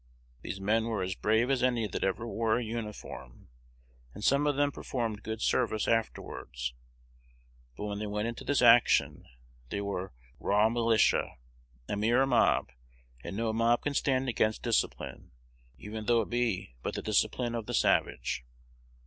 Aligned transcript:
These 0.41 0.59
men 0.59 0.85
were 0.85 1.03
as 1.03 1.13
brave 1.13 1.51
as 1.51 1.61
any 1.61 1.85
that 1.85 2.03
ever 2.03 2.27
wore 2.27 2.57
a 2.57 2.63
uniform, 2.63 3.49
and 4.15 4.23
some 4.23 4.47
of 4.47 4.55
them 4.55 4.71
performed 4.71 5.21
good 5.21 5.43
service 5.43 5.87
afterwards; 5.87 6.73
but 7.77 7.85
when 7.85 7.99
they 7.99 8.07
went 8.07 8.27
into 8.27 8.43
this 8.43 8.63
action, 8.63 9.27
they 9.69 9.79
were 9.79 10.11
"raw 10.39 10.69
militia," 10.69 11.35
a 11.87 11.95
mere 11.95 12.25
mob; 12.25 12.71
and 13.23 13.37
no 13.37 13.53
mob 13.53 13.83
can 13.83 13.93
stand 13.93 14.27
against 14.27 14.63
discipline, 14.63 15.33
even 15.77 16.07
though 16.07 16.21
it 16.21 16.31
be 16.31 16.73
but 16.81 16.95
the 16.95 17.03
discipline 17.03 17.53
of 17.53 17.67
the 17.67 17.75
savage. 17.75 18.43